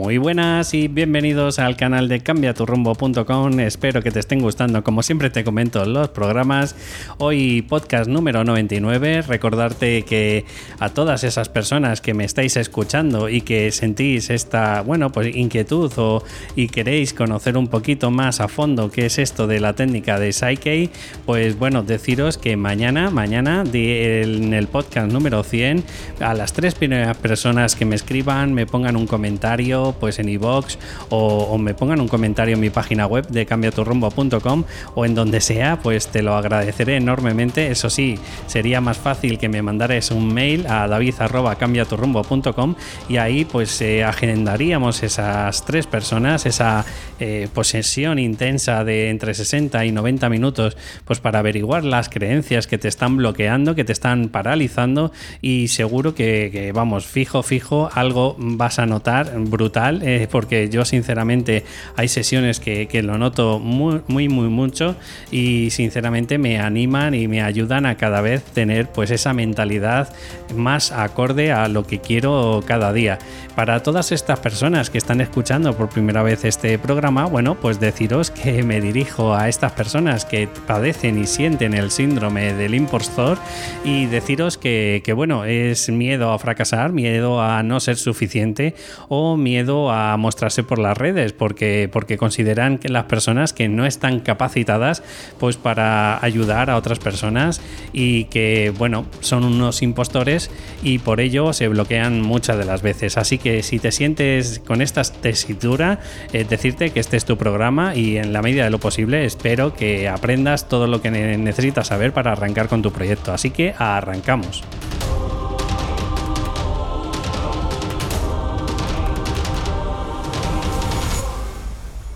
Muy 0.00 0.16
buenas 0.16 0.72
y 0.72 0.88
bienvenidos 0.88 1.58
al 1.58 1.76
canal 1.76 2.08
de 2.08 2.20
cambiaturrumbo.com. 2.20 3.60
Espero 3.60 4.02
que 4.02 4.10
te 4.10 4.20
estén 4.20 4.40
gustando, 4.40 4.82
como 4.82 5.02
siempre 5.02 5.28
te 5.28 5.44
comento, 5.44 5.84
los 5.84 6.08
programas. 6.08 6.74
Hoy 7.18 7.60
podcast 7.60 8.08
número 8.08 8.42
99. 8.42 9.20
Recordarte 9.20 10.00
que 10.04 10.46
a 10.78 10.88
todas 10.88 11.22
esas 11.22 11.50
personas 11.50 12.00
que 12.00 12.14
me 12.14 12.24
estáis 12.24 12.56
escuchando 12.56 13.28
y 13.28 13.42
que 13.42 13.70
sentís 13.72 14.30
esta, 14.30 14.80
bueno, 14.80 15.12
pues 15.12 15.36
inquietud 15.36 15.92
o 15.98 16.24
y 16.56 16.68
queréis 16.68 17.12
conocer 17.12 17.58
un 17.58 17.68
poquito 17.68 18.10
más 18.10 18.40
a 18.40 18.48
fondo 18.48 18.90
qué 18.90 19.04
es 19.04 19.18
esto 19.18 19.46
de 19.46 19.60
la 19.60 19.74
técnica 19.74 20.18
de 20.18 20.32
Psyche, 20.32 20.88
pues 21.26 21.58
bueno, 21.58 21.82
deciros 21.82 22.38
que 22.38 22.56
mañana, 22.56 23.10
mañana 23.10 23.64
en 23.70 24.54
el 24.54 24.66
podcast 24.66 25.12
número 25.12 25.42
100, 25.42 25.84
a 26.20 26.32
las 26.32 26.54
tres 26.54 26.74
primeras 26.74 27.18
personas 27.18 27.76
que 27.76 27.84
me 27.84 27.96
escriban, 27.96 28.54
me 28.54 28.64
pongan 28.64 28.96
un 28.96 29.06
comentario 29.06 29.89
pues 29.92 30.18
en 30.18 30.28
iBox 30.28 30.78
o, 31.08 31.58
me 31.58 31.74
pongan 31.74 32.00
un 32.00 32.08
comentario 32.08 32.54
en 32.54 32.60
mi 32.60 32.70
página 32.70 33.06
web 33.06 33.26
de 33.28 33.46
cambiaturrumbo.com 33.46 34.64
o 34.94 35.04
en 35.04 35.14
donde 35.14 35.40
sea, 35.40 35.80
pues 35.82 36.08
te 36.08 36.22
lo 36.22 36.34
agradeceré 36.34 36.96
enormemente. 36.96 37.70
Eso 37.70 37.90
sí, 37.90 38.18
sería 38.46 38.80
más 38.80 38.98
fácil 38.98 39.38
que 39.38 39.48
me 39.48 39.62
mandares 39.62 40.10
un 40.10 40.32
mail 40.32 40.66
a 40.66 40.86
david@cambiaturrumbo.com 40.88 42.74
y 43.08 43.16
ahí 43.16 43.44
pues 43.44 43.80
eh, 43.82 44.04
agendaríamos 44.04 45.02
esas 45.02 45.64
tres 45.64 45.86
personas, 45.86 46.46
esa 46.46 46.84
eh, 47.18 47.48
posesión 47.52 48.18
intensa 48.18 48.84
de 48.84 49.10
entre 49.10 49.34
60 49.34 49.84
y 49.84 49.92
90 49.92 50.28
minutos, 50.28 50.76
pues 51.04 51.20
para 51.20 51.40
averiguar 51.40 51.84
las 51.84 52.08
creencias 52.08 52.66
que 52.66 52.78
te 52.78 52.88
están 52.88 53.16
bloqueando, 53.16 53.74
que 53.74 53.84
te 53.84 53.92
están 53.92 54.28
paralizando 54.28 55.12
y 55.40 55.68
seguro 55.68 56.14
que, 56.14 56.50
que 56.52 56.72
vamos, 56.72 57.06
fijo, 57.06 57.42
fijo, 57.42 57.90
algo 57.92 58.36
vas 58.38 58.78
a 58.78 58.86
notar 58.86 59.32
brutal 59.38 59.79
eh, 59.88 60.28
porque 60.30 60.68
yo 60.68 60.84
sinceramente 60.84 61.64
hay 61.96 62.08
sesiones 62.08 62.60
que, 62.60 62.88
lo 63.02 63.16
noto 63.16 63.58
muy, 63.58 64.02
muy, 64.08 64.28
muy 64.28 64.48
mucho 64.48 64.94
y 65.30 65.70
sinceramente 65.70 66.36
me 66.36 66.60
animan 66.60 67.14
y 67.14 67.28
me 67.28 67.42
ayudan 67.42 67.86
a 67.86 67.96
cada 67.96 68.20
vez 68.20 68.42
tener 68.42 68.88
pues 68.88 69.10
esa 69.10 69.32
mentalidad 69.32 70.12
más 70.54 70.92
acorde 70.92 71.52
a 71.52 71.68
lo 71.68 71.86
que 71.86 72.00
quiero 72.00 72.62
cada 72.66 72.92
día. 72.92 73.18
Para 73.54 73.82
todas 73.82 74.12
estas 74.12 74.38
personas 74.40 74.90
que 74.90 74.98
están 74.98 75.20
escuchando 75.20 75.74
por 75.76 75.88
primera 75.88 76.22
vez 76.22 76.44
este 76.44 76.78
programa, 76.78 77.24
bueno, 77.24 77.54
pues 77.54 77.80
deciros 77.80 78.30
que 78.30 78.62
me 78.62 78.80
dirijo 78.80 79.34
a 79.34 79.48
estas 79.48 79.72
personas 79.72 80.24
que 80.24 80.48
padecen 80.66 81.18
y 81.18 81.26
sienten 81.26 81.74
el 81.74 81.90
síndrome 81.90 82.52
del 82.52 82.74
impostor 82.74 83.38
y 83.84 84.06
deciros 84.06 84.58
que, 84.58 85.02
que 85.04 85.12
bueno, 85.12 85.44
es 85.44 85.88
miedo 85.88 86.32
a 86.32 86.38
fracasar, 86.38 86.92
miedo 86.92 87.42
a 87.42 87.62
no 87.62 87.80
ser 87.80 87.96
suficiente 87.96 88.74
o 89.08 89.36
miedo 89.36 89.69
a 89.70 90.16
mostrarse 90.16 90.62
por 90.62 90.78
las 90.78 90.96
redes 90.96 91.32
porque, 91.32 91.88
porque 91.90 92.18
consideran 92.18 92.78
que 92.78 92.88
las 92.88 93.04
personas 93.04 93.52
que 93.52 93.68
no 93.68 93.86
están 93.86 94.20
capacitadas 94.20 95.02
pues 95.38 95.56
para 95.56 96.22
ayudar 96.24 96.70
a 96.70 96.76
otras 96.76 96.98
personas 96.98 97.60
y 97.92 98.24
que 98.24 98.72
bueno 98.76 99.06
son 99.20 99.44
unos 99.44 99.82
impostores 99.82 100.50
y 100.82 100.98
por 100.98 101.20
ello 101.20 101.52
se 101.52 101.68
bloquean 101.68 102.20
muchas 102.20 102.58
de 102.58 102.64
las 102.64 102.82
veces. 102.82 103.16
Así 103.16 103.38
que 103.38 103.62
si 103.62 103.78
te 103.78 103.92
sientes 103.92 104.60
con 104.60 104.82
esta 104.82 105.02
tesitura 105.02 106.00
eh, 106.32 106.44
decirte 106.48 106.90
que 106.90 107.00
este 107.00 107.16
es 107.16 107.24
tu 107.24 107.36
programa 107.36 107.94
y 107.94 108.16
en 108.16 108.32
la 108.32 108.42
medida 108.42 108.64
de 108.64 108.70
lo 108.70 108.78
posible 108.78 109.24
espero 109.24 109.74
que 109.74 110.08
aprendas 110.08 110.68
todo 110.68 110.86
lo 110.86 111.00
que 111.00 111.10
necesitas 111.10 111.86
saber 111.88 112.12
para 112.12 112.32
arrancar 112.32 112.68
con 112.68 112.82
tu 112.82 112.92
proyecto. 112.92 113.32
Así 113.32 113.50
que 113.50 113.74
arrancamos 113.78 114.64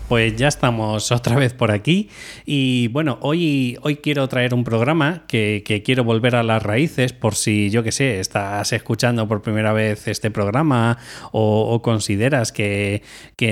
Pues 0.07 0.35
ya 0.35 0.47
estamos 0.47 1.11
otra 1.11 1.35
vez 1.35 1.53
por 1.53 1.71
aquí 1.71 2.09
y 2.45 2.89
bueno, 2.89 3.17
hoy, 3.21 3.79
hoy 3.81 3.95
quiero 3.95 4.27
traer 4.27 4.53
un 4.53 4.63
programa 4.63 5.23
que, 5.27 5.63
quiero 5.83 6.03
volver 6.03 6.35
a 6.35 6.43
las 6.43 6.61
raíces 6.61 7.11
por 7.11 7.33
si 7.33 7.71
yo 7.71 7.81
que 7.81 7.91
sé, 7.91 8.19
estás 8.19 8.71
escuchando 8.71 9.27
por 9.27 9.41
primera 9.41 9.73
vez 9.73 10.07
este 10.07 10.29
programa 10.29 10.99
o, 11.31 11.81
consideras 11.81 12.51
que, 12.51 13.01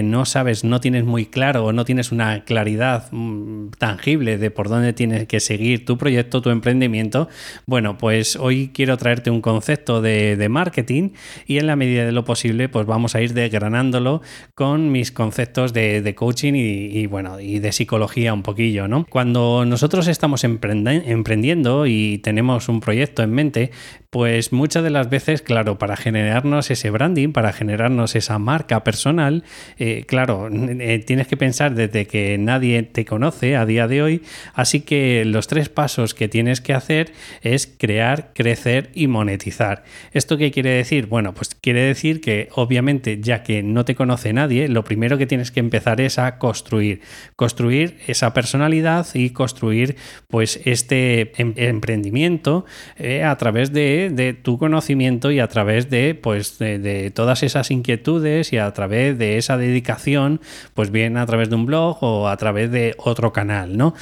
no 0.03 0.25
sabes, 0.25 0.63
no 0.63 0.79
tienes 0.79 1.05
muy 1.05 1.25
claro 1.25 1.65
o 1.65 1.73
no 1.73 1.85
tienes 1.85 2.11
una 2.11 2.43
claridad 2.43 3.11
mm, 3.11 3.69
tangible 3.79 4.37
de 4.37 4.51
por 4.51 4.69
dónde 4.69 4.93
tienes 4.93 5.27
que 5.27 5.39
seguir 5.39 5.85
tu 5.85 5.97
proyecto, 5.97 6.43
tu 6.43 6.51
emprendimiento. 6.51 7.29
Bueno, 7.65 7.97
pues 7.97 8.35
hoy 8.35 8.69
quiero 8.71 8.97
traerte 8.97 9.31
un 9.31 9.41
concepto 9.41 10.01
de, 10.01 10.47
marketing 10.49 11.11
y 11.47 11.57
en 11.57 11.65
la 11.65 11.75
medida 11.75 12.05
de 12.05 12.11
lo 12.11 12.25
posible 12.25 12.69
pues 12.69 12.85
vamos 12.85 13.15
a 13.15 13.21
ir 13.21 13.33
desgranándolo 13.33 14.21
con 14.53 14.91
mis 14.91 15.11
conceptos 15.11 15.73
de 15.73 16.13
coaching 16.15 16.42
y, 16.43 17.05
bueno, 17.07 17.39
y 17.39 17.59
de 17.59 17.71
psicología 17.71 18.33
un 18.33 18.43
poquillo, 18.43 18.87
¿no? 18.87 19.05
Cuando 19.09 19.65
nosotros 19.65 20.07
estamos 20.07 20.43
emprendiendo 20.43 21.85
y 21.85 22.17
tenemos 22.19 22.69
un 22.69 22.79
proyecto 22.79 23.23
en 23.23 23.31
mente, 23.31 23.71
pues 24.13 24.53
muchas 24.53 24.83
de 24.83 24.91
las 24.91 25.09
veces, 25.09 25.41
claro, 25.41 25.79
para 25.79 25.97
generarnos 25.97 26.69
ese 26.69 26.91
branding, 26.91 27.29
para 27.31 27.51
generarnos 27.51 28.15
esa 28.15 28.37
marca 28.37 28.83
personal, 28.83 29.43
eh, 29.79 30.03
claro, 30.07 30.49
eh, 30.51 30.99
tienes 30.99 31.25
que 31.25 31.35
pensar 31.35 31.73
desde 31.73 32.05
que 32.05 32.37
nadie 32.37 32.83
te 32.83 33.05
conoce 33.05 33.55
a 33.55 33.65
día 33.65 33.87
de 33.87 34.03
hoy, 34.03 34.21
así 34.53 34.81
que 34.81 35.25
los 35.25 35.47
tres 35.47 35.69
pasos 35.69 36.13
que 36.13 36.27
tienes 36.27 36.61
que 36.61 36.73
hacer 36.73 37.11
es 37.41 37.65
crear, 37.65 38.33
crecer 38.35 38.91
y 38.93 39.07
monetizar. 39.07 39.83
¿Esto 40.11 40.37
qué 40.37 40.51
quiere 40.51 40.69
decir? 40.69 41.07
Bueno, 41.07 41.33
pues 41.33 41.55
quiere 41.59 41.81
decir 41.81 42.21
que 42.21 42.49
obviamente 42.53 43.19
ya 43.19 43.41
que 43.41 43.63
no 43.63 43.83
te 43.83 43.95
conoce 43.95 44.31
nadie, 44.31 44.67
lo 44.67 44.83
primero 44.83 45.17
que 45.17 45.25
tienes 45.25 45.49
que 45.49 45.59
empezar 45.59 46.01
es 46.01 46.19
a 46.19 46.32
construir, 46.37 47.01
construir 47.35 47.99
esa 48.07 48.33
personalidad 48.33 49.07
y 49.13 49.31
construir 49.31 49.95
pues 50.27 50.59
este 50.65 51.31
em, 51.41 51.53
emprendimiento 51.55 52.65
eh, 52.97 53.23
a 53.23 53.37
través 53.37 53.71
de, 53.73 54.37
tu 54.41 54.57
conocimiento 54.57 55.31
y 55.31 55.39
a 55.39 55.47
través 55.47 55.89
de 55.89 56.15
pues 56.15 56.59
de, 56.59 57.11
todas 57.13 57.43
esas 57.43 57.71
inquietudes 57.71 58.53
y 58.53 58.57
a 58.57 58.71
través 58.73 59.17
de 59.17 59.37
esa 59.37 59.57
dedicación, 59.57 60.41
pues 60.73 60.91
bien 60.91 61.17
a 61.17 61.25
través 61.25 61.49
de 61.49 61.55
un 61.55 61.65
blog 61.65 61.97
o 62.01 62.27
a 62.27 62.37
través 62.37 62.71
de 62.71 62.95
otro 62.97 63.33
canal, 63.33 63.77
¿no? 63.77 63.93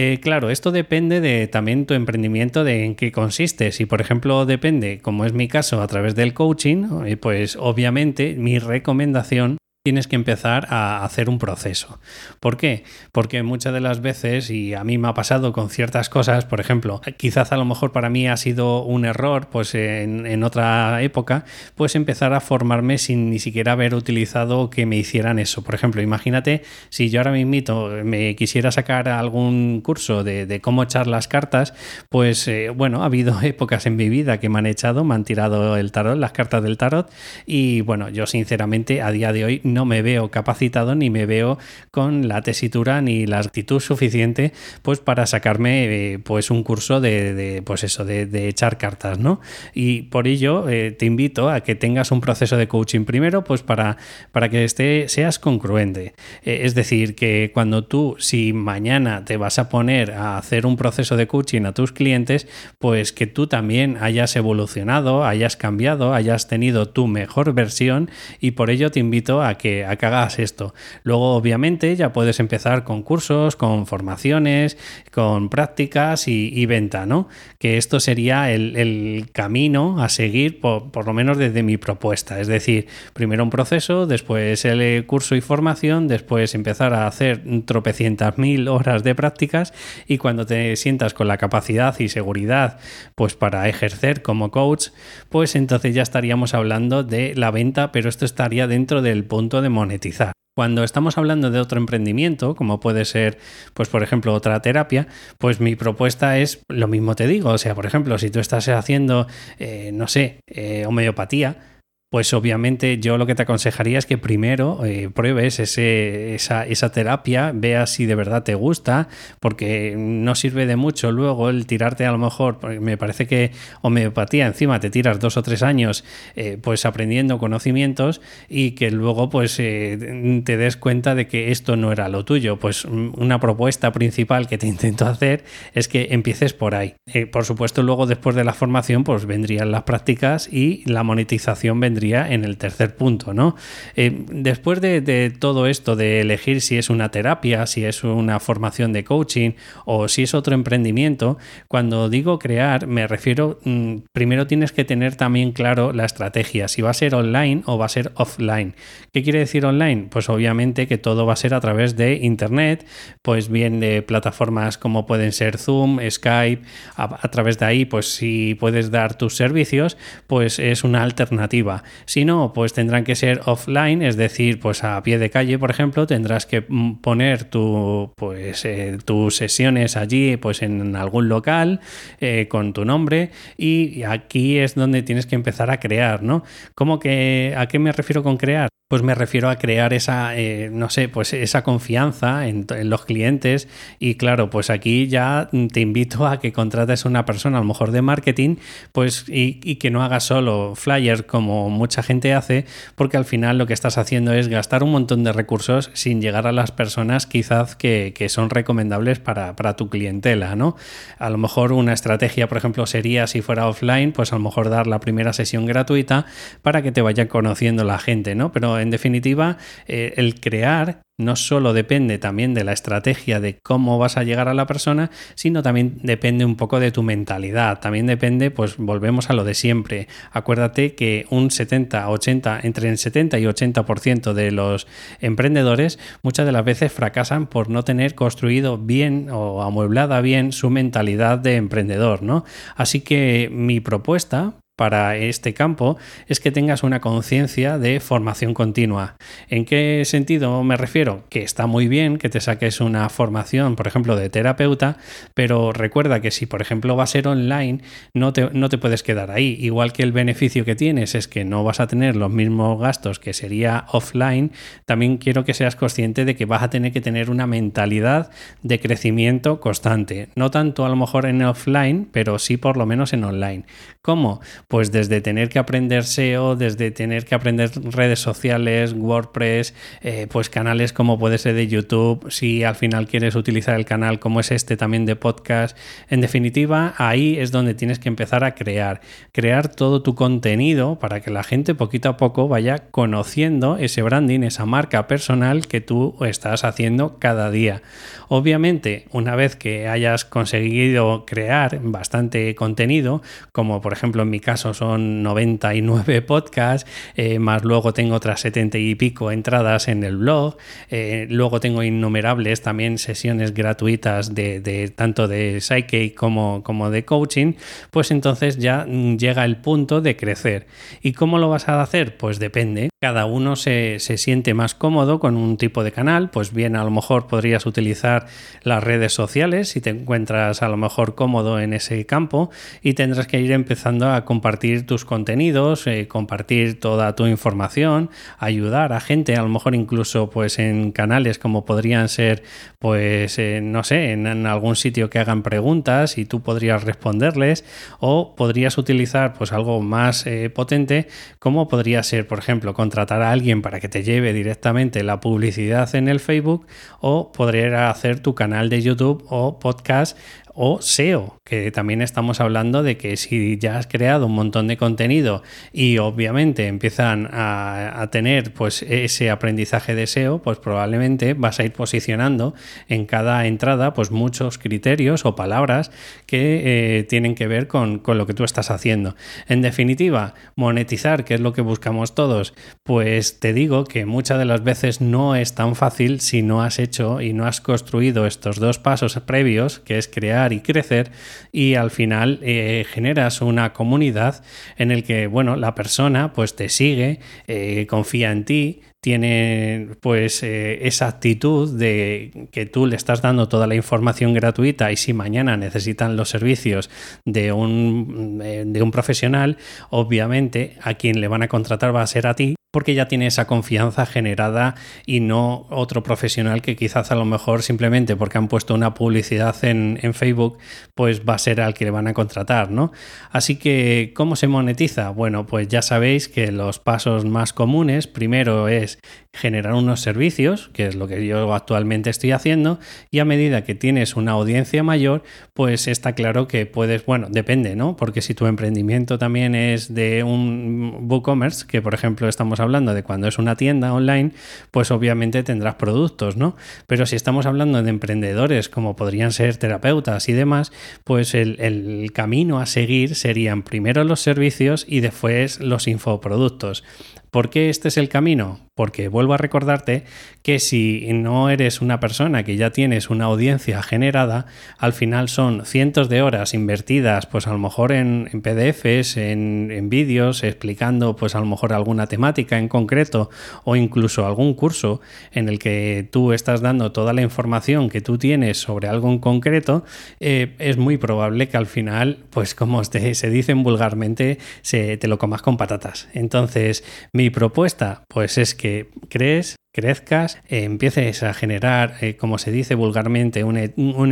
Eh, 0.00 0.20
claro, 0.20 0.50
esto 0.50 0.70
depende 0.70 1.20
de 1.20 1.48
también 1.48 1.86
tu 1.86 1.94
emprendimiento, 1.94 2.62
de 2.62 2.84
en 2.84 2.94
qué 2.94 3.10
consiste. 3.10 3.72
Si, 3.72 3.84
por 3.84 4.00
ejemplo, 4.00 4.46
depende, 4.46 5.00
como 5.00 5.24
es 5.24 5.32
mi 5.32 5.48
caso, 5.48 5.80
a 5.82 5.86
través 5.88 6.14
del 6.14 6.34
coaching, 6.34 7.04
eh, 7.06 7.16
pues 7.16 7.56
obviamente 7.56 8.36
mi 8.38 8.58
recomendación 8.58 9.58
tienes 9.84 10.06
que 10.06 10.16
empezar 10.16 10.66
a 10.70 11.04
hacer 11.04 11.30
un 11.30 11.38
proceso. 11.38 11.98
¿Por 12.40 12.58
qué? 12.58 12.84
Porque 13.10 13.42
muchas 13.42 13.72
de 13.72 13.80
las 13.80 14.02
veces, 14.02 14.50
y 14.50 14.74
a 14.74 14.84
mí 14.84 14.98
me 14.98 15.08
ha 15.08 15.14
pasado 15.14 15.52
con 15.52 15.70
ciertas 15.70 16.10
cosas, 16.10 16.44
por 16.44 16.60
ejemplo, 16.60 17.00
quizás 17.16 17.52
a 17.52 17.56
lo 17.56 17.64
mejor 17.64 17.90
para 17.92 18.10
mí 18.10 18.28
ha 18.28 18.36
sido 18.36 18.82
un 18.82 19.06
error, 19.06 19.48
pues 19.50 19.74
en, 19.74 20.42
otra 20.42 21.00
época, 21.02 21.44
pues 21.74 21.94
empezar 21.94 22.34
a 22.34 22.40
formarme 22.40 22.98
sin 22.98 23.30
ni 23.30 23.38
siquiera 23.38 23.72
haber 23.72 23.94
utilizado 23.94 24.68
que 24.68 24.84
me 24.84 24.96
hicieran 24.96 25.38
eso. 25.38 25.64
Por 25.64 25.74
ejemplo, 25.74 26.02
imagínate 26.02 26.62
si 26.90 27.08
yo 27.08 27.20
ahora 27.20 27.32
mismo 27.32 27.88
me 28.04 28.36
quisiera 28.36 28.70
sacar 28.70 29.08
algún 29.08 29.80
curso 29.80 30.22
de, 30.22 30.60
cómo 30.60 30.82
echar 30.82 31.06
las 31.06 31.28
cartas, 31.28 31.72
pues 32.10 32.46
eh, 32.48 32.68
bueno, 32.68 33.02
ha 33.02 33.06
habido 33.06 33.40
épocas 33.42 33.86
en 33.86 33.96
mi 33.96 34.10
vida 34.10 34.38
que 34.38 34.50
me 34.50 34.58
han 34.58 34.66
echado, 34.66 35.02
me 35.04 35.14
han 35.14 35.24
tirado 35.24 35.76
el 35.78 35.92
tarot, 35.92 36.18
las 36.18 36.32
cartas 36.32 36.62
del 36.62 36.76
tarot, 36.76 37.10
y 37.46 37.80
bueno, 37.80 38.10
yo 38.10 38.26
sinceramente 38.26 39.00
a 39.00 39.10
día 39.12 39.32
de 39.32 39.44
hoy 39.44 39.60
no 39.68 39.84
me 39.84 40.02
veo 40.02 40.30
capacitado 40.30 40.94
ni 40.94 41.10
me 41.10 41.26
veo 41.26 41.58
con 41.90 42.28
la 42.28 42.42
tesitura 42.42 43.00
ni 43.00 43.26
la 43.26 43.38
actitud 43.38 43.80
suficiente 43.80 44.52
pues 44.82 45.00
para 45.00 45.26
sacarme 45.26 46.12
eh, 46.14 46.18
pues 46.18 46.50
un 46.50 46.62
curso 46.62 47.00
de, 47.00 47.62
pues 47.64 47.84
eso 47.84 48.04
de, 48.04 48.48
echar 48.48 48.78
cartas 48.78 49.18
no 49.18 49.40
y 49.74 50.02
por 50.02 50.26
ello 50.26 50.68
eh, 50.68 50.90
te 50.92 51.06
invito 51.06 51.50
a 51.50 51.60
que 51.60 51.74
tengas 51.74 52.10
un 52.10 52.20
proceso 52.20 52.56
de 52.56 52.68
coaching 52.68 53.04
primero 53.04 53.44
pues 53.44 53.62
para 53.62 53.96
para 54.32 54.48
que 54.48 54.64
esté 54.64 55.08
seas 55.08 55.38
congruente. 55.38 56.14
Eh, 56.42 56.60
es 56.64 56.74
decir 56.74 57.14
que 57.14 57.50
cuando 57.52 57.84
tú 57.84 58.16
si 58.18 58.52
mañana 58.52 59.24
te 59.24 59.36
vas 59.36 59.58
a 59.58 59.68
poner 59.68 60.12
a 60.12 60.38
hacer 60.38 60.66
un 60.66 60.76
proceso 60.76 61.16
de 61.16 61.26
coaching 61.26 61.62
a 61.62 61.72
tus 61.72 61.92
clientes 61.92 62.46
pues 62.78 63.12
que 63.12 63.26
tú 63.26 63.46
también 63.46 63.98
hayas 64.00 64.36
evolucionado 64.36 65.24
hayas 65.24 65.56
cambiado 65.56 66.14
hayas 66.14 66.48
tenido 66.48 66.88
tu 66.88 67.06
mejor 67.06 67.52
versión 67.52 68.10
y 68.40 68.52
por 68.52 68.70
ello 68.70 68.90
te 68.90 69.00
invito 69.00 69.42
a 69.42 69.57
que, 69.58 69.84
hagas 69.84 70.38
esto. 70.38 70.74
Luego, 71.02 71.34
obviamente, 71.34 71.94
ya 71.96 72.12
puedes 72.12 72.40
empezar 72.40 72.84
con 72.84 73.02
cursos, 73.02 73.56
con 73.56 73.86
formaciones, 73.86 74.78
con 75.12 75.48
prácticas 75.48 76.28
y, 76.28 76.66
venta, 76.66 77.06
¿no? 77.06 77.28
Que 77.58 77.76
esto 77.76 78.00
sería 78.00 78.50
el, 78.50 79.26
camino 79.32 80.02
a 80.02 80.08
seguir, 80.08 80.60
por, 80.60 80.90
por, 80.90 81.06
lo 81.06 81.12
menos 81.12 81.38
desde 81.38 81.62
mi 81.62 81.76
propuesta. 81.76 82.40
Es 82.40 82.46
decir, 82.46 82.86
primero 83.12 83.42
un 83.44 83.50
proceso, 83.50 84.06
después 84.06 84.64
el 84.64 85.04
curso 85.06 85.34
y 85.34 85.40
formación, 85.40 86.08
después 86.08 86.54
empezar 86.54 86.94
a 86.94 87.06
hacer 87.06 87.42
tropecientas 87.66 88.38
mil 88.38 88.68
horas 88.68 89.02
de 89.02 89.14
prácticas 89.14 89.72
y 90.06 90.18
cuando 90.18 90.46
te 90.46 90.76
sientas 90.76 91.14
con 91.14 91.28
la 91.28 91.38
capacidad 91.38 91.98
y 91.98 92.08
seguridad, 92.08 92.78
pues 93.14 93.34
para 93.34 93.68
ejercer 93.68 94.22
como 94.22 94.50
coach, 94.50 94.88
pues 95.28 95.56
entonces 95.56 95.94
ya 95.94 96.02
estaríamos 96.02 96.54
hablando 96.54 97.02
de 97.02 97.34
la 97.34 97.50
venta, 97.50 97.92
pero 97.92 98.08
esto 98.08 98.24
estaría 98.24 98.66
dentro 98.66 99.02
del 99.02 99.24
punto 99.24 99.47
de 99.48 99.68
monetizar. 99.68 100.32
Cuando 100.58 100.82
estamos 100.82 101.16
hablando 101.18 101.52
de 101.52 101.60
otro 101.60 101.78
emprendimiento, 101.78 102.56
como 102.56 102.80
puede 102.80 103.04
ser, 103.04 103.38
pues 103.74 103.88
por 103.88 104.02
ejemplo, 104.02 104.34
otra 104.34 104.60
terapia, 104.60 105.06
pues 105.38 105.60
mi 105.60 105.76
propuesta 105.76 106.38
es 106.38 106.62
lo 106.68 106.88
mismo 106.88 107.14
te 107.14 107.28
digo. 107.28 107.50
O 107.50 107.58
sea, 107.58 107.76
por 107.76 107.86
ejemplo, 107.86 108.18
si 108.18 108.28
tú 108.30 108.40
estás 108.40 108.68
haciendo, 108.68 109.28
eh, 109.60 109.92
no 109.94 110.08
sé, 110.08 110.40
eh, 110.48 110.84
homeopatía, 110.84 111.77
pues 112.10 112.32
obviamente 112.32 112.98
yo 112.98 113.18
lo 113.18 113.26
que 113.26 113.34
te 113.34 113.42
aconsejaría 113.42 113.98
es 113.98 114.06
que 114.06 114.16
primero 114.16 114.82
eh, 114.84 115.10
pruebes 115.12 115.60
ese, 115.60 116.34
esa, 116.34 116.64
esa, 116.64 116.90
terapia, 116.90 117.52
veas 117.54 117.90
si 117.90 118.06
de 118.06 118.14
verdad 118.14 118.44
te 118.44 118.54
gusta, 118.54 119.08
porque 119.40 119.94
no 119.98 120.34
sirve 120.34 120.64
de 120.64 120.76
mucho 120.76 121.12
luego 121.12 121.50
el 121.50 121.66
tirarte 121.66 122.06
a 122.06 122.12
lo 122.12 122.18
mejor, 122.18 122.80
me 122.80 122.96
parece 122.96 123.26
que 123.26 123.50
homeopatía 123.82 124.46
encima 124.46 124.80
te 124.80 124.88
tiras 124.88 125.20
dos 125.20 125.36
o 125.36 125.42
tres 125.42 125.62
años 125.62 126.02
eh, 126.34 126.58
pues 126.60 126.86
aprendiendo 126.86 127.38
conocimientos 127.38 128.22
y 128.48 128.70
que 128.70 128.90
luego 128.90 129.28
pues 129.28 129.58
eh, 129.60 130.42
te 130.44 130.56
des 130.56 130.78
cuenta 130.78 131.14
de 131.14 131.26
que 131.26 131.50
esto 131.50 131.76
no 131.76 131.92
era 131.92 132.08
lo 132.08 132.24
tuyo. 132.24 132.58
Pues 132.58 132.86
una 132.86 133.38
propuesta 133.38 133.92
principal 133.92 134.48
que 134.48 134.56
te 134.56 134.66
intento 134.66 135.04
hacer 135.06 135.44
es 135.74 135.88
que 135.88 136.08
empieces 136.10 136.54
por 136.54 136.74
ahí. 136.74 136.94
por 137.30 137.44
supuesto 137.44 137.82
luego 137.82 138.06
después 138.06 138.34
de 138.34 138.44
la 138.44 138.54
formación 138.54 139.04
pues 139.04 139.26
vendrían 139.26 139.72
las 139.72 139.82
prácticas 139.82 140.48
y 140.50 140.82
la 140.90 141.02
monetización 141.02 141.80
vendría 141.80 141.97
en 142.04 142.44
el 142.44 142.56
tercer 142.56 142.96
punto, 142.96 143.34
¿no? 143.34 143.56
Eh, 143.96 144.24
después 144.30 144.80
de, 144.80 145.32
todo 145.38 145.66
esto 145.66 145.96
de 145.96 146.20
elegir 146.20 146.60
si 146.60 146.78
es 146.78 146.90
una 146.90 147.10
terapia, 147.10 147.66
si 147.66 147.84
es 147.84 148.04
una 148.04 148.40
formación 148.40 148.92
de 148.92 149.04
coaching 149.04 149.52
o 149.84 150.08
si 150.08 150.22
es 150.22 150.34
otro 150.34 150.54
emprendimiento, 150.54 151.38
cuando 151.66 152.08
digo 152.08 152.38
crear 152.38 152.86
me 152.86 153.06
refiero, 153.06 153.58
mm, 153.64 153.96
primero 154.12 154.46
tienes 154.46 154.72
que 154.72 154.84
tener 154.84 155.16
también 155.16 155.52
claro 155.52 155.92
la 155.92 156.04
estrategia, 156.04 156.68
si 156.68 156.82
va 156.82 156.90
a 156.90 156.94
ser 156.94 157.14
online 157.14 157.62
o 157.66 157.78
va 157.78 157.86
a 157.86 157.88
ser 157.88 158.12
offline. 158.14 158.74
¿Qué 159.12 159.22
quiere 159.22 159.40
decir 159.40 159.66
online? 159.66 160.08
Pues 160.10 160.28
obviamente 160.28 160.86
que 160.86 160.98
todo 160.98 161.26
va 161.26 161.32
a 161.32 161.36
ser 161.36 161.54
a 161.54 161.60
través 161.60 161.96
de 161.96 162.14
Internet, 162.14 162.86
pues 163.22 163.48
bien 163.48 163.80
de 163.80 164.02
plataformas 164.02 164.78
como 164.78 165.06
pueden 165.06 165.32
ser 165.32 165.58
Zoom, 165.58 165.98
Skype, 166.08 166.62
a 166.96 167.28
través 167.30 167.58
de 167.58 167.66
ahí, 167.66 167.84
pues 167.84 168.14
si 168.14 168.54
puedes 168.54 168.90
dar 168.90 169.16
tus 169.16 169.36
servicios, 169.36 169.96
pues 170.26 170.58
es 170.58 170.84
una 170.84 171.02
alternativa. 171.02 171.82
Si 172.04 172.24
no, 172.24 172.52
pues 172.52 172.72
tendrán 172.72 173.04
que 173.04 173.14
ser 173.14 173.40
offline, 173.46 174.02
es 174.02 174.16
decir, 174.16 174.60
pues 174.60 174.84
a 174.84 175.02
pie 175.02 175.18
de 175.18 175.30
calle, 175.30 175.58
por 175.58 175.70
ejemplo, 175.70 176.06
tendrás 176.06 176.46
que 176.46 176.62
poner 177.00 177.44
tu, 177.44 178.12
pues, 178.16 178.64
eh, 178.64 178.98
tus 179.04 179.36
sesiones 179.36 179.96
allí, 179.96 180.36
pues 180.36 180.62
en 180.62 180.96
algún 180.96 181.28
local, 181.28 181.80
eh, 182.20 182.46
con 182.48 182.72
tu 182.72 182.84
nombre, 182.84 183.30
y 183.56 184.02
aquí 184.04 184.58
es 184.58 184.74
donde 184.74 185.02
tienes 185.02 185.26
que 185.26 185.34
empezar 185.34 185.70
a 185.70 185.80
crear, 185.80 186.22
¿no? 186.22 186.44
¿Cómo 186.74 186.98
que, 186.98 187.54
¿A 187.56 187.66
qué 187.66 187.78
me 187.78 187.92
refiero 187.92 188.22
con 188.22 188.36
crear? 188.36 188.68
Pues 188.88 189.02
me 189.02 189.14
refiero 189.14 189.50
a 189.50 189.56
crear 189.56 189.92
esa, 189.92 190.34
eh, 190.38 190.70
no 190.72 190.88
sé, 190.88 191.10
pues 191.10 191.34
esa 191.34 191.62
confianza 191.62 192.48
en, 192.48 192.64
los 192.84 193.04
clientes 193.04 193.68
y 193.98 194.14
claro, 194.14 194.48
pues 194.48 194.70
aquí 194.70 195.08
ya 195.08 195.50
te 195.74 195.80
invito 195.80 196.26
a 196.26 196.40
que 196.40 196.54
contrates 196.54 197.04
a 197.04 197.10
una 197.10 197.26
persona 197.26 197.58
a 197.58 197.60
lo 197.60 197.66
mejor 197.66 197.90
de 197.90 198.00
marketing, 198.00 198.56
pues 198.92 199.26
y, 199.28 199.76
que 199.76 199.90
no 199.90 200.02
hagas 200.02 200.24
solo 200.24 200.72
flyers 200.74 201.20
como 201.20 201.68
mucha 201.68 202.02
gente 202.02 202.32
hace, 202.32 202.64
porque 202.94 203.18
al 203.18 203.26
final 203.26 203.58
lo 203.58 203.66
que 203.66 203.74
estás 203.74 203.98
haciendo 203.98 204.32
es 204.32 204.48
gastar 204.48 204.82
un 204.82 204.92
montón 204.92 205.22
de 205.22 205.34
recursos 205.34 205.90
sin 205.92 206.22
llegar 206.22 206.46
a 206.46 206.52
las 206.52 206.72
personas 206.72 207.26
quizás 207.26 207.76
que, 207.76 208.14
que 208.16 208.30
son 208.30 208.48
recomendables 208.48 209.18
para, 209.18 209.54
para, 209.54 209.76
tu 209.76 209.90
clientela, 209.90 210.56
¿no? 210.56 210.76
A 211.18 211.28
lo 211.28 211.36
mejor 211.36 211.72
una 211.72 211.92
estrategia, 211.92 212.48
por 212.48 212.56
ejemplo, 212.56 212.86
sería 212.86 213.26
si 213.26 213.42
fuera 213.42 213.68
offline, 213.68 214.12
pues 214.12 214.32
a 214.32 214.36
lo 214.36 214.42
mejor 214.42 214.70
dar 214.70 214.86
la 214.86 214.98
primera 214.98 215.34
sesión 215.34 215.66
gratuita 215.66 216.24
para 216.62 216.80
que 216.80 216.90
te 216.90 217.02
vaya 217.02 217.28
conociendo 217.28 217.84
la 217.84 217.98
gente, 217.98 218.34
¿no? 218.34 218.50
Pero 218.50 218.77
en 218.80 218.90
definitiva, 218.90 219.58
eh, 219.86 220.14
el 220.16 220.40
crear 220.40 221.02
no 221.20 221.34
solo 221.34 221.72
depende 221.72 222.18
también 222.18 222.54
de 222.54 222.62
la 222.62 222.72
estrategia 222.72 223.40
de 223.40 223.58
cómo 223.60 223.98
vas 223.98 224.16
a 224.16 224.22
llegar 224.22 224.46
a 224.46 224.54
la 224.54 224.68
persona, 224.68 225.10
sino 225.34 225.62
también 225.62 225.98
depende 226.02 226.44
un 226.44 226.54
poco 226.54 226.78
de 226.78 226.92
tu 226.92 227.02
mentalidad. 227.02 227.80
También 227.80 228.06
depende, 228.06 228.52
pues 228.52 228.76
volvemos 228.76 229.28
a 229.28 229.32
lo 229.32 229.42
de 229.42 229.54
siempre. 229.54 230.06
Acuérdate 230.30 230.94
que 230.94 231.26
un 231.30 231.50
70, 231.50 232.08
80, 232.08 232.60
entre 232.62 232.88
el 232.88 232.98
70 232.98 233.38
y 233.40 233.44
80% 233.44 234.32
de 234.32 234.52
los 234.52 234.86
emprendedores 235.20 235.98
muchas 236.22 236.46
de 236.46 236.52
las 236.52 236.64
veces 236.64 236.92
fracasan 236.92 237.48
por 237.48 237.68
no 237.68 237.82
tener 237.82 238.14
construido 238.14 238.78
bien 238.78 239.28
o 239.30 239.62
amueblada 239.62 240.20
bien 240.20 240.52
su 240.52 240.70
mentalidad 240.70 241.38
de 241.38 241.56
emprendedor, 241.56 242.22
¿no? 242.22 242.44
Así 242.76 243.00
que 243.00 243.50
mi 243.52 243.80
propuesta 243.80 244.54
para 244.78 245.16
este 245.16 245.54
campo 245.54 245.98
es 246.28 246.38
que 246.38 246.52
tengas 246.52 246.84
una 246.84 247.00
conciencia 247.00 247.78
de 247.78 247.98
formación 247.98 248.54
continua. 248.54 249.16
¿En 249.48 249.64
qué 249.64 250.04
sentido 250.04 250.62
me 250.62 250.76
refiero? 250.76 251.24
Que 251.30 251.42
está 251.42 251.66
muy 251.66 251.88
bien 251.88 252.16
que 252.16 252.28
te 252.28 252.40
saques 252.40 252.80
una 252.80 253.08
formación, 253.08 253.74
por 253.74 253.88
ejemplo, 253.88 254.14
de 254.14 254.30
terapeuta, 254.30 254.98
pero 255.34 255.72
recuerda 255.72 256.20
que 256.20 256.30
si, 256.30 256.46
por 256.46 256.62
ejemplo, 256.62 256.94
va 256.94 257.02
a 257.02 257.08
ser 257.08 257.26
online, 257.26 257.80
no 258.14 258.32
te, 258.32 258.50
no 258.52 258.68
te 258.68 258.78
puedes 258.78 259.02
quedar 259.02 259.32
ahí. 259.32 259.56
Igual 259.58 259.92
que 259.92 260.04
el 260.04 260.12
beneficio 260.12 260.64
que 260.64 260.76
tienes 260.76 261.16
es 261.16 261.26
que 261.26 261.44
no 261.44 261.64
vas 261.64 261.80
a 261.80 261.88
tener 261.88 262.14
los 262.14 262.30
mismos 262.30 262.80
gastos 262.80 263.18
que 263.18 263.32
sería 263.32 263.84
offline, 263.90 264.52
también 264.84 265.16
quiero 265.16 265.44
que 265.44 265.54
seas 265.54 265.74
consciente 265.74 266.24
de 266.24 266.36
que 266.36 266.44
vas 266.44 266.62
a 266.62 266.70
tener 266.70 266.92
que 266.92 267.00
tener 267.00 267.30
una 267.30 267.48
mentalidad 267.48 268.30
de 268.62 268.78
crecimiento 268.78 269.58
constante. 269.58 270.28
No 270.36 270.52
tanto 270.52 270.84
a 270.84 270.88
lo 270.88 270.94
mejor 270.94 271.26
en 271.26 271.42
offline, 271.42 272.08
pero 272.12 272.38
sí 272.38 272.58
por 272.58 272.76
lo 272.76 272.86
menos 272.86 273.12
en 273.12 273.24
online. 273.24 273.64
¿Cómo? 274.02 274.40
Pues 274.68 274.92
desde 274.92 275.22
tener 275.22 275.48
que 275.48 275.58
aprender 275.58 276.04
SEO, 276.04 276.54
desde 276.54 276.90
tener 276.90 277.24
que 277.24 277.34
aprender 277.34 277.70
redes 277.90 278.20
sociales, 278.20 278.92
WordPress, 278.92 279.72
eh, 280.02 280.26
pues 280.30 280.50
canales 280.50 280.92
como 280.92 281.18
puede 281.18 281.38
ser 281.38 281.54
de 281.54 281.68
YouTube, 281.68 282.30
si 282.30 282.64
al 282.64 282.74
final 282.74 283.06
quieres 283.06 283.34
utilizar 283.34 283.76
el 283.76 283.86
canal 283.86 284.20
como 284.20 284.40
es 284.40 284.50
este 284.50 284.76
también 284.76 285.06
de 285.06 285.16
podcast. 285.16 285.76
En 286.10 286.20
definitiva, 286.20 286.94
ahí 286.98 287.38
es 287.38 287.50
donde 287.50 287.72
tienes 287.72 287.98
que 287.98 288.10
empezar 288.10 288.44
a 288.44 288.54
crear, 288.54 289.00
crear 289.32 289.74
todo 289.74 290.02
tu 290.02 290.14
contenido 290.14 290.98
para 290.98 291.20
que 291.20 291.30
la 291.30 291.44
gente 291.44 291.74
poquito 291.74 292.10
a 292.10 292.18
poco 292.18 292.46
vaya 292.46 292.90
conociendo 292.90 293.78
ese 293.78 294.02
branding, 294.02 294.42
esa 294.42 294.66
marca 294.66 295.06
personal 295.06 295.66
que 295.66 295.80
tú 295.80 296.14
estás 296.26 296.64
haciendo 296.64 297.18
cada 297.18 297.50
día. 297.50 297.80
Obviamente, 298.28 299.06
una 299.12 299.34
vez 299.34 299.56
que 299.56 299.88
hayas 299.88 300.26
conseguido 300.26 301.24
crear 301.24 301.80
bastante 301.82 302.54
contenido, 302.54 303.22
como 303.52 303.80
por 303.80 303.94
ejemplo 303.94 304.22
en 304.22 304.28
mi 304.28 304.40
caso, 304.40 304.57
son 304.58 305.22
99 305.22 306.22
podcasts, 306.26 306.90
eh, 307.16 307.38
más 307.38 307.64
luego 307.64 307.92
tengo 307.92 308.14
otras 308.14 308.40
70 308.40 308.78
y 308.78 308.94
pico 308.94 309.30
entradas 309.30 309.88
en 309.88 310.04
el 310.04 310.16
blog, 310.16 310.56
eh, 310.90 311.26
luego 311.30 311.60
tengo 311.60 311.82
innumerables 311.82 312.62
también 312.62 312.98
sesiones 312.98 313.54
gratuitas 313.54 314.34
de, 314.34 314.92
tanto 314.94 315.28
de 315.28 315.60
Psyche 315.60 316.14
como, 316.14 316.62
como 316.62 316.90
de 316.90 317.04
coaching, 317.04 317.54
pues 317.90 318.10
entonces 318.10 318.58
ya 318.58 318.84
llega 318.86 319.44
el 319.44 319.56
punto 319.56 320.00
de 320.00 320.16
crecer. 320.16 320.66
¿Y 321.02 321.12
cómo 321.12 321.38
lo 321.38 321.48
vas 321.48 321.68
a 321.68 321.80
hacer? 321.80 322.16
Pues 322.16 322.38
depende. 322.38 322.90
Cada 323.00 323.26
uno 323.26 323.54
se, 323.54 323.98
se 324.00 324.18
siente 324.18 324.54
más 324.54 324.74
cómodo 324.74 325.20
con 325.20 325.36
un 325.36 325.56
tipo 325.56 325.84
de 325.84 325.92
canal, 325.92 326.30
pues 326.30 326.52
bien, 326.52 326.74
a 326.74 326.84
lo 326.84 326.90
mejor 326.90 327.26
podrías 327.28 327.64
utilizar 327.66 328.26
las 328.62 328.82
redes 328.82 329.12
sociales 329.12 329.68
si 329.68 329.80
te 329.80 329.90
encuentras 329.90 330.62
a 330.62 330.68
lo 330.68 330.76
mejor 330.76 331.14
cómodo 331.14 331.60
en 331.60 331.72
ese 331.72 332.04
campo 332.06 332.50
y 332.82 332.94
tendrás 332.94 333.26
que 333.26 333.40
ir 333.40 333.52
empezando 333.52 334.10
a 334.10 334.24
compartir 334.24 334.47
compartir 334.48 334.86
tus 334.86 335.04
contenidos, 335.04 335.86
eh, 335.86 336.08
compartir 336.08 336.80
toda 336.80 337.14
tu 337.14 337.26
información, 337.26 338.08
ayudar 338.38 338.94
a 338.94 339.00
gente, 339.00 339.36
a 339.36 339.42
lo 339.42 339.50
mejor 339.50 339.74
incluso 339.74 340.30
pues 340.30 340.58
en 340.58 340.90
canales 340.90 341.38
como 341.38 341.66
podrían 341.66 342.08
ser, 342.08 342.42
pues 342.78 343.38
eh, 343.38 343.60
no 343.62 343.84
sé, 343.84 344.12
en, 344.12 344.46
algún 344.46 344.74
sitio 344.74 345.10
que 345.10 345.18
hagan 345.18 345.42
preguntas 345.42 346.16
y 346.16 346.24
tú 346.24 346.40
podrías 346.40 346.82
responderles 346.82 347.62
o 348.00 348.34
podrías 348.36 348.78
utilizar 348.78 349.34
pues 349.34 349.52
algo 349.52 349.82
más 349.82 350.26
eh, 350.26 350.48
potente 350.48 351.08
como 351.38 351.68
podría 351.68 352.02
ser, 352.02 352.26
por 352.26 352.38
ejemplo, 352.38 352.72
contratar 352.72 353.20
a 353.20 353.32
alguien 353.32 353.60
para 353.60 353.80
que 353.80 353.90
te 353.90 354.02
lleve 354.02 354.32
directamente 354.32 355.02
la 355.02 355.20
publicidad 355.20 355.94
en 355.94 356.08
el 356.08 356.20
Facebook 356.20 356.66
o 357.00 357.32
podría 357.32 357.90
hacer 357.90 358.20
tu 358.20 358.34
canal 358.34 358.70
de 358.70 358.80
YouTube 358.80 359.26
o 359.28 359.58
podcast 359.58 360.16
o 360.60 360.82
SEO, 360.82 361.40
que 361.44 361.70
también 361.70 362.02
estamos 362.02 362.40
hablando 362.40 362.82
de 362.82 362.96
que 362.96 363.16
si 363.16 363.58
ya 363.58 363.78
has 363.78 363.86
creado 363.86 364.26
un 364.26 364.34
montón 364.34 364.66
de 364.66 364.76
contenido 364.76 365.44
y 365.72 365.98
obviamente 365.98 366.66
empiezan 366.66 367.28
a, 367.32 368.08
tener 368.10 368.52
pues 368.52 368.82
ese 368.82 369.30
aprendizaje 369.30 369.94
de 369.94 370.08
SEO, 370.08 370.42
pues 370.42 370.58
probablemente 370.58 371.34
vas 371.34 371.60
a 371.60 371.64
ir 371.64 371.72
posicionando 371.72 372.54
en 372.88 373.06
cada 373.06 373.46
entrada 373.46 373.94
pues 373.94 374.10
muchos 374.10 374.58
criterios 374.58 375.24
o 375.24 375.36
palabras 375.36 375.92
que 376.26 376.98
eh, 376.98 377.04
tienen 377.04 377.36
que 377.36 377.46
ver 377.46 377.68
con, 377.68 378.00
con 378.00 378.18
lo 378.18 378.26
que 378.26 378.34
tú 378.34 378.42
estás 378.42 378.72
haciendo. 378.72 379.14
En 379.46 379.62
definitiva, 379.62 380.34
monetizar, 380.56 381.24
que 381.24 381.34
es 381.34 381.40
lo 381.40 381.52
que 381.52 381.60
buscamos 381.60 382.16
todos, 382.16 382.54
pues 382.82 383.38
te 383.38 383.52
digo 383.52 383.84
que 383.84 384.06
muchas 384.06 384.38
de 384.38 384.44
las 384.44 384.64
veces 384.64 385.00
no 385.00 385.36
es 385.36 385.54
tan 385.54 385.76
fácil 385.76 386.20
si 386.20 386.42
no 386.42 386.62
has 386.62 386.80
hecho 386.80 387.20
y 387.20 387.32
no 387.32 387.46
has 387.46 387.60
construido 387.60 388.26
estos 388.26 388.58
dos 388.58 388.80
pasos 388.80 389.16
previos, 389.24 389.78
que 389.78 389.98
es 389.98 390.08
crear 390.08 390.47
y 390.52 390.60
crecer, 390.60 391.10
y 391.52 391.74
al 391.74 391.90
final 391.90 392.40
eh, 392.42 392.84
generas 392.88 393.40
una 393.40 393.72
comunidad 393.72 394.44
en 394.76 394.90
el 394.90 395.04
que, 395.04 395.26
bueno, 395.26 395.56
la 395.56 395.74
persona 395.74 396.32
pues 396.32 396.56
te 396.56 396.68
sigue, 396.68 397.20
eh, 397.46 397.86
confía 397.88 398.32
en 398.32 398.44
ti, 398.44 398.80
tiene 399.00 399.90
pues 400.00 400.42
eh, 400.42 400.86
esa 400.86 401.06
actitud 401.06 401.78
de 401.78 402.48
que 402.50 402.66
tú 402.66 402.86
le 402.86 402.96
estás 402.96 403.22
dando 403.22 403.48
toda 403.48 403.66
la 403.66 403.74
información 403.74 404.34
gratuita 404.34 404.90
y 404.90 404.96
si 404.96 405.12
mañana 405.12 405.56
necesitan 405.56 406.16
los 406.16 406.28
servicios 406.28 406.90
de 407.24 407.52
un, 407.52 408.38
de 408.38 408.82
un 408.82 408.90
profesional, 408.90 409.58
obviamente 409.90 410.76
a 410.82 410.94
quien 410.94 411.20
le 411.20 411.28
van 411.28 411.42
a 411.42 411.48
contratar 411.48 411.94
va 411.94 412.02
a 412.02 412.06
ser 412.06 412.26
a 412.26 412.34
ti 412.34 412.56
porque 412.70 412.94
ya 412.94 413.08
tiene 413.08 413.26
esa 413.26 413.46
confianza 413.46 414.04
generada 414.04 414.74
y 415.06 415.20
no 415.20 415.66
otro 415.70 416.02
profesional 416.02 416.60
que 416.60 416.76
quizás 416.76 417.10
a 417.10 417.14
lo 417.14 417.24
mejor 417.24 417.62
simplemente 417.62 418.14
porque 418.14 418.38
han 418.38 418.48
puesto 418.48 418.74
una 418.74 418.94
publicidad 418.94 419.56
en, 419.64 419.98
en, 420.02 420.12
Facebook, 420.12 420.58
pues 420.94 421.22
va 421.26 421.34
a 421.34 421.38
ser 421.38 421.60
al 421.60 421.72
que 421.72 421.86
le 421.86 421.90
van 421.90 422.08
a 422.08 422.14
contratar, 422.14 422.70
¿no? 422.70 422.92
Así 423.30 423.56
que, 423.56 424.12
¿cómo 424.14 424.36
se 424.36 424.48
monetiza? 424.48 425.10
Bueno, 425.10 425.46
pues 425.46 425.68
ya 425.68 425.80
sabéis 425.80 426.28
que 426.28 426.52
los 426.52 426.78
pasos 426.78 427.24
más 427.24 427.52
comunes, 427.52 428.06
primero 428.06 428.68
es 428.68 428.87
generar 429.32 429.74
unos 429.74 430.00
servicios, 430.00 430.70
que 430.72 430.86
es 430.86 430.94
lo 430.94 431.06
que 431.06 431.26
yo 431.26 431.52
actualmente 431.54 432.10
estoy 432.10 432.32
haciendo, 432.32 432.78
y 433.10 433.18
a 433.18 433.24
medida 433.24 433.64
que 433.64 433.74
tienes 433.74 434.16
una 434.16 434.32
audiencia 434.32 434.82
mayor, 434.82 435.22
pues 435.54 435.86
está 435.86 436.14
claro 436.14 436.48
que 436.48 436.66
puedes, 436.66 437.04
bueno, 437.04 437.28
depende, 437.30 437.76
¿no? 437.76 437.96
Porque 437.96 438.22
si 438.22 438.34
tu 438.34 438.46
emprendimiento 438.46 439.18
también 439.18 439.54
es 439.54 439.94
de 439.94 440.22
un 440.22 441.06
WooCommerce, 441.08 441.66
que 441.66 441.82
por 441.82 441.94
ejemplo 441.94 442.28
estamos 442.28 442.60
hablando 442.60 442.94
de 442.94 443.02
cuando 443.02 443.28
es 443.28 443.38
una 443.38 443.56
tienda 443.56 443.92
online, 443.92 444.32
pues 444.70 444.90
obviamente 444.90 445.42
tendrás 445.42 445.76
productos, 445.76 446.36
¿no? 446.36 446.56
Pero 446.86 447.06
si 447.06 447.16
estamos 447.16 447.46
hablando 447.46 447.82
de 447.82 447.90
emprendedores 447.90 448.68
como 448.68 448.96
podrían 448.96 449.32
ser 449.32 449.56
terapeutas 449.56 450.28
y 450.28 450.32
demás, 450.32 450.72
pues 451.04 451.34
el, 451.34 451.60
el 451.60 452.12
camino 452.12 452.58
a 452.58 452.66
seguir 452.66 453.14
serían 453.14 453.62
primero 453.62 454.04
los 454.04 454.20
servicios 454.20 454.84
y 454.88 455.00
después 455.00 455.60
los 455.60 455.86
infoproductos. 455.86 456.84
¿Por 457.30 457.50
qué 457.50 457.68
este 457.68 457.88
es 457.88 457.96
el 457.96 458.08
camino? 458.08 458.60
Porque 458.74 459.08
vuelvo 459.08 459.34
a 459.34 459.38
recordarte 459.38 460.04
que 460.42 460.58
si 460.60 461.06
no 461.12 461.50
eres 461.50 461.80
una 461.80 462.00
persona 462.00 462.44
que 462.44 462.56
ya 462.56 462.70
tienes 462.70 463.10
una 463.10 463.24
audiencia 463.24 463.82
generada, 463.82 464.46
al 464.78 464.92
final 464.92 465.28
son 465.28 465.66
cientos 465.66 466.08
de 466.08 466.22
horas 466.22 466.54
invertidas, 466.54 467.26
pues 467.26 467.46
a 467.46 467.52
lo 467.52 467.58
mejor 467.58 467.92
en, 467.92 468.28
PDFs, 468.40 469.16
en, 469.16 469.88
vídeos, 469.90 470.42
explicando 470.44 471.16
pues 471.16 471.34
a 471.34 471.40
lo 471.40 471.46
mejor 471.46 471.72
alguna 471.72 472.06
temática 472.06 472.58
en 472.58 472.68
concreto 472.68 473.30
o 473.64 473.76
incluso 473.76 474.24
algún 474.24 474.54
curso 474.54 475.00
en 475.32 475.48
el 475.48 475.58
que 475.58 476.08
tú 476.10 476.32
estás 476.32 476.60
dando 476.60 476.92
toda 476.92 477.12
la 477.12 477.22
información 477.22 477.90
que 477.90 478.00
tú 478.00 478.16
tienes 478.16 478.58
sobre 478.58 478.88
algo 478.88 479.10
en 479.10 479.18
concreto, 479.18 479.84
eh, 480.20 480.54
es 480.58 480.76
muy 480.76 480.98
probable 480.98 481.48
que 481.48 481.56
al 481.56 481.66
final, 481.66 482.18
pues 482.30 482.54
como 482.54 482.82
se 482.84 483.30
dicen 483.30 483.62
vulgarmente, 483.62 484.38
se, 484.62 484.96
te 484.96 485.08
lo 485.08 485.18
comas 485.18 485.42
con 485.42 485.56
patatas. 485.56 486.08
Entonces, 486.14 486.84
mi 487.18 487.30
propuesta, 487.30 488.04
pues 488.06 488.38
es 488.38 488.54
que 488.54 488.90
crees 489.08 489.56
crezcas, 489.72 490.38
eh, 490.48 490.64
empieces 490.64 491.22
a 491.22 491.34
generar, 491.34 491.96
eh, 492.00 492.16
como 492.16 492.38
se 492.38 492.50
dice 492.50 492.74
vulgarmente, 492.74 493.44
un, 493.44 493.58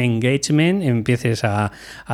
engagement, 0.00 0.82
empieces 0.82 1.44
a, 1.44 1.72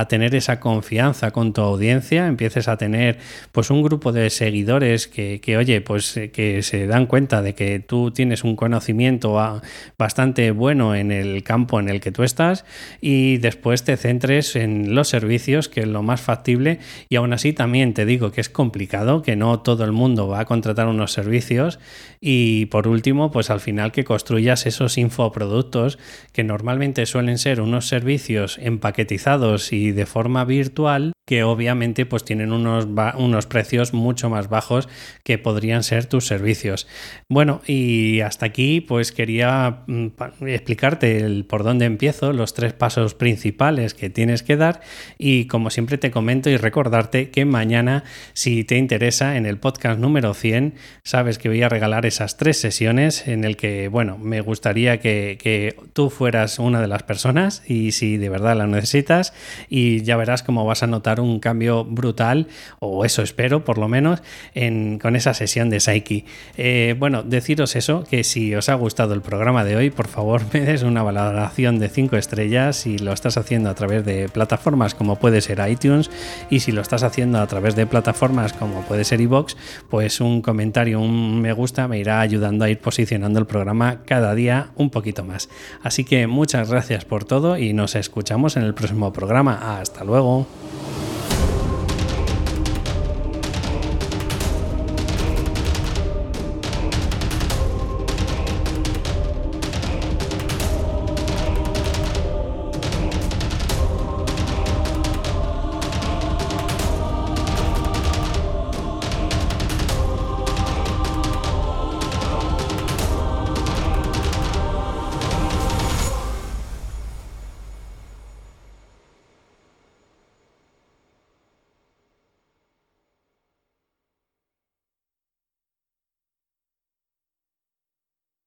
tener 0.09 0.35
esa 0.35 0.61
confianza 0.61 1.33
con 1.33 1.53
tu 1.53 1.61
audiencia, 1.61 2.27
empieces 2.27 2.69
a 2.69 2.77
tener 2.77 3.19
pues 3.51 3.71
un 3.71 3.83
grupo 3.83 4.13
de 4.13 4.31
seguidores 4.31 5.09
que, 5.09 5.57
oye, 5.57 5.81
pues 5.81 6.17
eh, 6.17 6.31
que 6.31 6.63
se 6.63 6.87
dan 6.87 7.07
cuenta 7.07 7.43
de 7.43 7.55
que 7.55 7.81
tú 7.81 8.11
tienes 8.11 8.45
un 8.45 8.57
conocimiento 8.57 9.61
bastante 9.99 10.51
bueno 10.51 10.95
en 10.95 11.11
el 11.11 11.43
campo 11.43 11.81
en 11.81 11.89
el 11.89 12.01
que 12.01 12.13
tú 12.13 12.23
estás 12.23 12.65
y 13.01 13.39
después 13.39 13.85
te 13.85 13.97
centres 13.97 14.57
en 14.57 14.95
los 14.95 15.09
servicios, 15.09 15.69
que 15.69 15.81
es 15.81 15.89
lo 15.89 16.03
más 16.03 16.21
factible. 16.21 16.79
Y 17.09 17.17
aún 17.17 17.33
así 17.33 17.53
también 17.53 17.93
te 17.93 18.07
digo 18.07 18.33
que 18.33 18.41
es 18.41 18.49
complicado, 18.49 19.23
que 19.23 19.37
no 19.37 19.61
todo 19.61 19.85
el 19.85 19.93
mundo 19.93 20.29
va 20.29 20.41
a 20.41 20.45
contratar 20.45 20.87
unos 20.87 21.13
servicios. 21.13 21.79
Y 22.21 22.67
por 22.67 22.87
último, 22.87 23.31
pues 23.33 23.42
pues 23.43 23.51
al 23.51 23.59
final 23.59 23.91
que 23.91 24.05
construyas 24.05 24.67
esos 24.67 24.99
infoproductos 24.99 25.99
que 26.33 26.45
normalmente 26.45 27.07
suelen 27.07 27.39
ser 27.39 27.61
unos 27.61 27.89
servicios 27.89 28.57
empaquetizados 28.59 29.73
y 29.73 29.91
de 29.91 30.07
forma 30.07 30.45
virtual 30.45 31.13
que 31.25 31.45
obviamente 31.45 32.05
pues 32.05 32.25
tienen 32.25 32.53
unos, 32.53 32.89
unos 33.17 33.47
precios 33.47 33.95
mucho 33.95 34.29
más 34.29 34.49
bajos 34.49 34.89
que 35.23 35.39
podrían 35.39 35.85
ser 35.85 36.07
tus 36.07 36.27
servicios. 36.27 36.89
Bueno, 37.29 37.61
y 37.67 38.21
hasta 38.21 38.47
aquí 38.47 38.81
pues 38.81 39.13
quería 39.13 39.85
mm, 39.87 40.09
explicarte 40.47 41.19
el 41.19 41.45
por 41.45 41.63
dónde 41.63 41.85
empiezo, 41.85 42.33
los 42.33 42.55
tres 42.55 42.73
pasos 42.73 43.15
principales 43.15 43.95
que 43.95 44.11
tienes 44.11 44.43
que 44.43 44.57
dar 44.57 44.81
y 45.17 45.47
como 45.47 45.71
siempre 45.71 45.97
te 45.97 46.11
comento 46.11 46.51
y 46.51 46.57
recordarte 46.57 47.31
que 47.31 47.45
mañana 47.45 48.03
si 48.33 48.65
te 48.65 48.77
interesa 48.77 49.37
en 49.37 49.47
el 49.47 49.59
podcast 49.59 50.01
número 50.01 50.35
100 50.35 50.75
sabes 51.05 51.39
que 51.39 51.49
voy 51.49 51.63
a 51.63 51.69
regalar 51.69 52.05
esas 52.05 52.37
tres 52.37 52.59
sesiones 52.59 53.29
en 53.29 53.45
el 53.45 53.57
que 53.57 53.87
bueno 53.89 54.19
me 54.19 54.41
gustaría 54.41 54.99
que, 54.99 55.39
que 55.41 55.77
tú 55.93 56.11
fueras 56.11 56.59
una 56.59 56.81
de 56.81 56.89
las 56.89 57.05
personas 57.05 57.63
y 57.67 57.93
si 57.93 58.17
de 58.17 58.29
verdad 58.29 58.57
la 58.57 58.67
necesitas 58.67 59.33
y 59.69 60.03
ya 60.03 60.17
verás 60.17 60.43
cómo 60.43 60.65
vas 60.65 60.83
a 60.83 60.87
un 61.21 61.41
cambio 61.41 61.85
brutal, 61.85 62.47
o 62.79 63.05
eso 63.05 63.23
espero 63.23 63.65
por 63.65 63.79
lo 63.79 63.89
menos, 63.89 64.23
en, 64.55 64.99
con 64.99 65.17
esa 65.17 65.35
sesión 65.35 65.71
de 65.71 65.81
Psyche. 65.81 66.25
Eh, 66.57 66.95
bueno, 66.99 67.23
deciros 67.23 67.77
eso, 67.77 68.05
que 68.05 68.25
si 68.25 68.55
os 68.55 68.69
ha 68.69 68.75
gustado 68.75 69.15
el 69.15 69.23
programa 69.23 69.65
de 69.65 69.77
hoy, 69.77 69.91
por 69.91 70.09
favor 70.09 70.43
me 70.53 70.61
des 70.61 70.83
una 70.83 71.03
valoración 71.03 71.79
de 71.79 71.89
5 71.89 72.17
estrellas 72.17 72.77
si 72.77 72.99
lo 72.99 73.13
estás 73.13 73.37
haciendo 73.37 73.71
a 73.71 73.75
través 73.75 74.05
de 74.05 74.29
plataformas 74.29 74.95
como 74.95 75.17
puede 75.17 75.41
ser 75.41 75.63
iTunes 75.69 76.11
y 76.51 76.61
si 76.61 76.73
lo 76.73 76.81
estás 76.81 77.03
haciendo 77.03 77.39
a 77.39 77.47
través 77.47 77.77
de 77.77 77.87
plataformas 77.87 78.53
como 78.53 78.83
puede 78.83 79.05
ser 79.05 79.21
iVoox, 79.21 79.55
pues 79.89 80.21
un 80.21 80.43
comentario, 80.43 81.01
un 81.01 81.41
me 81.41 81.53
gusta 81.53 81.89
me 81.89 81.99
irá 81.99 82.21
ayudando 82.21 82.65
a 82.65 82.71
ir 82.71 82.79
posicionando 82.79 83.39
el 83.39 83.47
programa 83.47 84.03
cada 84.07 84.35
día 84.35 84.71
un 84.77 84.91
poquito 84.91 85.25
más. 85.25 85.49
Así 85.83 86.05
que 86.05 86.27
muchas 86.27 86.71
gracias 86.71 87.05
por 87.05 87.25
todo 87.25 87.59
y 87.59 87.73
nos 87.73 87.95
escuchamos 87.95 88.57
en 88.57 88.65
el 88.65 88.75
próximo 88.75 89.13
programa. 89.13 89.81
Hasta 89.81 90.05
luego. 90.05 90.47